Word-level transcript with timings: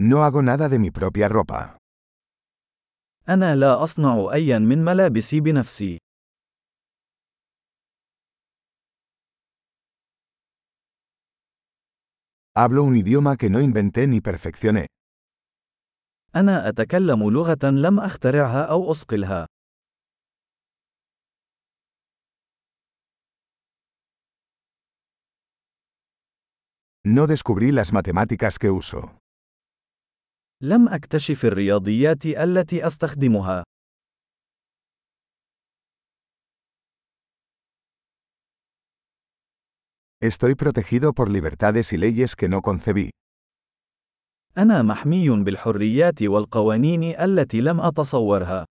No 0.00 0.24
hago 0.24 0.42
nada 0.42 0.68
de 0.68 0.78
mi 0.78 0.90
propia 0.90 1.28
ropa. 1.28 1.76
أنا 3.28 3.56
لا 3.56 3.82
أصنع 3.82 4.32
أيا 4.32 4.58
من 4.58 4.84
ملابسي 4.84 5.40
بنفسي. 5.40 5.98
Hablo 12.56 12.84
un 12.84 12.96
idioma 12.96 13.36
que 13.36 13.50
no 13.50 13.60
inventé 13.60 14.06
ni 14.06 14.20
perfeccioné. 14.20 14.86
أنا 16.36 16.68
أتكلم 16.68 17.30
لغة 17.30 17.58
لم 17.70 18.00
أخترعها 18.00 18.64
أو 18.64 18.90
أصقلها. 18.90 19.46
No 27.06 27.26
descubrí 27.26 27.70
las 27.72 27.92
matemáticas 27.92 28.58
que 28.58 28.70
uso. 28.70 29.17
لم 30.61 30.89
أكتشف 30.89 31.45
الرياضيات 31.45 32.25
التي 32.25 32.87
أستخدمها. 32.87 33.63
Estoy 40.21 40.55
protegido 40.55 41.13
por 41.13 41.29
libertades 41.31 41.93
y 41.93 41.97
leyes 41.97 42.35
que 42.35 42.49
no 42.49 42.61
concebí. 42.61 43.09
أنا 44.57 44.81
محمي 44.81 45.29
بالحريات 45.29 46.23
والقوانين 46.23 47.03
التي 47.03 47.61
لم 47.61 47.81
أتصورها. 47.81 48.65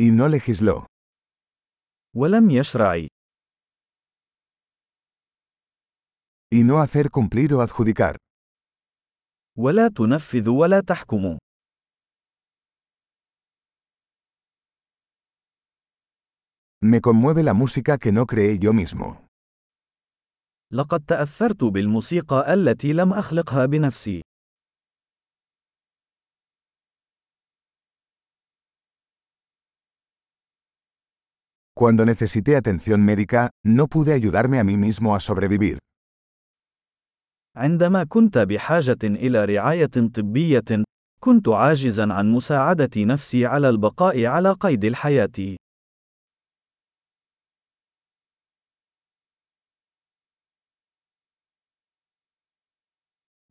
Y 0.00 0.10
no 0.10 0.28
legisló. 0.28 0.86
ولم 2.16 2.50
يشرع. 2.50 3.06
Y 6.53 6.63
no 6.63 6.79
hacer 6.79 7.09
cumplir 7.09 7.53
o 7.53 7.61
adjudicar. 7.61 8.17
ولا 9.57 9.87
تنفذ 9.87 10.49
ولا 10.49 10.79
تحكم. 10.79 11.37
Me 16.81 17.01
conmueve 17.01 17.43
la 17.43 17.53
música 17.53 17.97
que 17.97 18.11
no 18.11 18.25
creé 18.25 18.57
yo 18.57 18.73
mismo. 18.73 19.25
لقد 20.73 21.05
تأثرت 21.05 21.63
بالموسيقى 21.63 22.53
التي 22.53 22.93
لم 22.93 23.13
أخلقها 23.13 23.65
بنفسي. 23.65 24.21
Cuando 31.73 32.05
necesité 32.05 32.55
atención 32.57 33.05
médica, 33.05 33.51
no 33.63 33.87
pude 33.87 34.13
ayudarme 34.13 34.59
a 34.59 34.63
mí 34.63 34.75
mismo 34.75 35.15
a 35.15 35.19
sobrevivir. 35.19 35.79
عندما 37.56 38.04
كنت 38.04 38.38
بحاجة 38.38 38.98
إلى 39.04 39.44
رعاية 39.44 39.90
طبية، 40.14 40.84
كنت 41.20 41.48
عاجزا 41.48 42.12
عن 42.12 42.30
مساعدة 42.30 42.90
نفسي 42.96 43.46
على 43.46 43.68
البقاء 43.68 44.26
على 44.26 44.52
قيد 44.52 44.84
الحياة. 44.84 45.56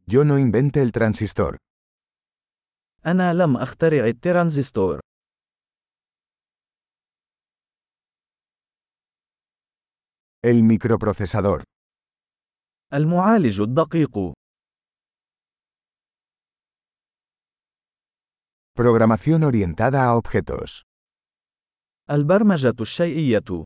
Yo 0.05 0.23
no 0.25 0.38
inventé 0.38 0.81
el 0.81 0.91
transistor. 0.91 1.57
أنا 3.05 3.33
لم 3.33 3.57
أخترع 3.57 4.07
الترانزستور. 4.07 4.99
El 10.45 10.61
microprocesador. 10.63 11.63
المعالج 12.93 13.61
الدقيق. 13.61 14.33
Programación 18.75 19.43
orientada 19.43 20.05
a 20.05 20.15
objetos. 20.15 20.81
البرمجة 22.09 22.75
الشيئية. 22.81 23.63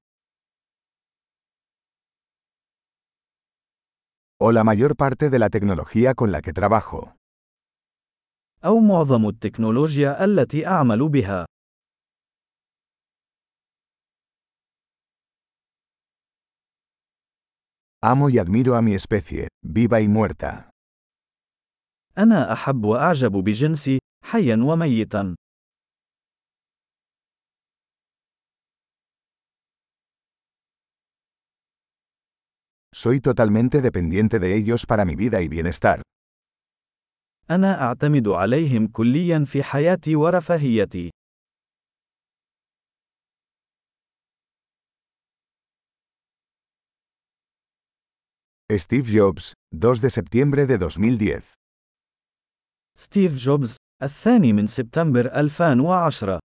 O 4.39 4.51
la 4.51 4.63
mayor 4.63 4.95
parte 4.95 5.29
de 5.29 5.39
la 5.39 5.49
tecnología 5.49 6.13
con 6.13 6.31
la 6.31 6.41
que 6.41 6.53
trabajo. 6.53 7.13
أو 8.65 8.79
معظم 8.79 9.29
التكنولوجيا 9.29 10.25
التي 10.25 10.67
أعمل 10.67 11.09
بها. 11.09 11.45
Amo 18.06 18.28
y 18.30 18.38
admiro 18.38 18.74
a 18.74 18.82
mi 18.82 18.94
especie, 18.94 19.48
viva 19.64 20.00
y 20.00 20.08
muerta. 20.08 20.70
أنا 22.18 22.52
أحب 22.52 22.84
وأعجب 22.84 23.32
بجنسي، 23.32 23.98
حيا 24.24 24.56
وميتا. 24.56 25.34
Soy 32.94 33.20
totalmente 33.20 33.80
dependiente 33.80 34.38
de 34.38 34.54
ellos 34.54 34.86
para 34.86 35.04
mi 35.04 35.16
vida 35.16 35.40
y 35.40 35.48
bienestar. 35.48 36.02
أنا 37.50 37.82
أعتمد 37.82 38.28
عليهم 38.28 38.86
كليا 38.86 39.44
في 39.44 39.62
حياتي 39.62 40.16
ورفاهيتي. 40.16 41.10
Steve 48.75 49.07
Jobs, 49.07 49.53
2 49.73 50.01
de 50.01 50.09
septiembre 50.09 50.65
de 50.65 50.77
2010. 50.77 51.53
ستيف 52.97 53.35
جوبز، 53.35 53.75
الثاني 54.03 54.53
من 54.53 54.67
سبتمبر 54.67 55.25
2010 55.25 56.39